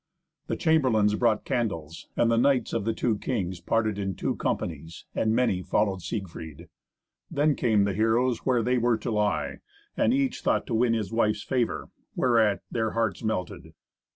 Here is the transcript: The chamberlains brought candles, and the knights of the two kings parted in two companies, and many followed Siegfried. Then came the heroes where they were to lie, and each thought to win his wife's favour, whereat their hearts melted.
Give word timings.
The 0.47 0.55
chamberlains 0.55 1.13
brought 1.13 1.45
candles, 1.45 2.07
and 2.17 2.31
the 2.31 2.37
knights 2.39 2.73
of 2.73 2.85
the 2.85 2.93
two 2.95 3.19
kings 3.19 3.59
parted 3.59 3.99
in 3.99 4.15
two 4.15 4.35
companies, 4.35 5.05
and 5.13 5.35
many 5.35 5.61
followed 5.61 6.01
Siegfried. 6.01 6.69
Then 7.29 7.53
came 7.53 7.83
the 7.83 7.93
heroes 7.93 8.39
where 8.39 8.63
they 8.63 8.79
were 8.79 8.97
to 8.97 9.11
lie, 9.11 9.57
and 9.95 10.11
each 10.11 10.41
thought 10.41 10.65
to 10.65 10.73
win 10.73 10.93
his 10.95 11.13
wife's 11.13 11.43
favour, 11.43 11.91
whereat 12.15 12.63
their 12.71 12.93
hearts 12.93 13.21
melted. 13.23 13.75